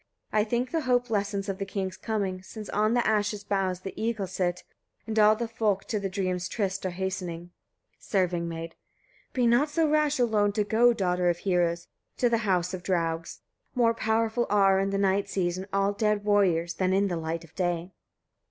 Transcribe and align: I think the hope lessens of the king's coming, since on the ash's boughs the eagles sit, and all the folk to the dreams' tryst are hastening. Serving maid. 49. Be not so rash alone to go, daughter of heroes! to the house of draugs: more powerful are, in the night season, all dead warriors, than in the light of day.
I 0.33 0.43
think 0.43 0.71
the 0.71 0.81
hope 0.89 1.11
lessens 1.11 1.47
of 1.47 1.59
the 1.59 1.63
king's 1.65 1.95
coming, 1.95 2.41
since 2.41 2.69
on 2.69 2.95
the 2.95 3.05
ash's 3.05 3.43
boughs 3.43 3.81
the 3.81 3.93
eagles 3.95 4.31
sit, 4.31 4.63
and 5.05 5.19
all 5.19 5.35
the 5.35 5.47
folk 5.47 5.85
to 5.89 5.99
the 5.99 6.09
dreams' 6.09 6.49
tryst 6.49 6.87
are 6.87 6.89
hastening. 6.89 7.51
Serving 7.99 8.49
maid. 8.49 8.73
49. 9.29 9.29
Be 9.33 9.45
not 9.45 9.69
so 9.69 9.87
rash 9.87 10.17
alone 10.17 10.53
to 10.53 10.63
go, 10.63 10.91
daughter 10.91 11.29
of 11.29 11.37
heroes! 11.37 11.87
to 12.17 12.29
the 12.29 12.39
house 12.49 12.73
of 12.73 12.81
draugs: 12.81 13.41
more 13.75 13.93
powerful 13.93 14.47
are, 14.49 14.79
in 14.79 14.89
the 14.89 14.97
night 14.97 15.29
season, 15.29 15.67
all 15.71 15.93
dead 15.93 16.25
warriors, 16.25 16.73
than 16.73 16.93
in 16.93 17.07
the 17.07 17.15
light 17.17 17.43
of 17.43 17.53
day. 17.53 17.91